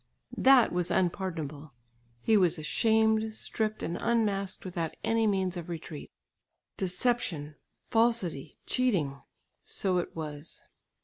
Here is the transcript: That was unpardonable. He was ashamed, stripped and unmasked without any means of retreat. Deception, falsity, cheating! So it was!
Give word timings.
That 0.35 0.71
was 0.73 0.89
unpardonable. 0.89 1.75
He 2.23 2.35
was 2.35 2.57
ashamed, 2.57 3.35
stripped 3.35 3.83
and 3.83 3.97
unmasked 4.01 4.65
without 4.65 4.95
any 5.03 5.27
means 5.27 5.55
of 5.57 5.69
retreat. 5.69 6.09
Deception, 6.75 7.53
falsity, 7.91 8.57
cheating! 8.65 9.21
So 9.61 9.99
it 9.99 10.15
was! 10.15 10.63